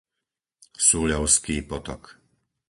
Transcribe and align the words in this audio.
Súľovský 0.87 1.55
potok 1.69 2.01